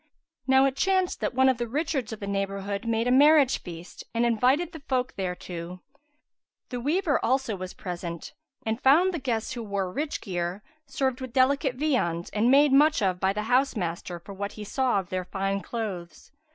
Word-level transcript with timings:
Now 0.47 0.65
it 0.65 0.75
chanced 0.75 1.19
that 1.19 1.35
one 1.35 1.47
of 1.47 1.59
the 1.59 1.67
richards 1.67 2.11
of 2.11 2.19
the 2.19 2.25
neighbourhood 2.25 2.85
made 2.87 3.05
a 3.07 3.11
marriage 3.11 3.59
feast 3.61 4.03
and 4.15 4.25
invited 4.25 4.71
the 4.71 4.79
folk 4.87 5.13
thereto: 5.15 5.83
the 6.69 6.79
weaver 6.79 7.23
also 7.23 7.55
was 7.55 7.75
present 7.75 8.33
and 8.65 8.81
found 8.81 9.13
the 9.13 9.19
guests, 9.19 9.51
who 9.53 9.61
wore 9.61 9.91
rich 9.93 10.19
gear, 10.21 10.63
served 10.87 11.21
with 11.21 11.33
delicate 11.33 11.75
viands 11.75 12.31
and 12.31 12.49
made 12.49 12.73
much 12.73 13.03
of 13.03 13.19
by 13.19 13.31
the 13.31 13.43
house 13.43 13.75
master 13.75 14.17
for 14.17 14.33
what 14.33 14.53
he 14.53 14.63
saw 14.63 14.97
of 14.99 15.09
their 15.09 15.25
fine 15.25 15.61
clothes. 15.61 16.31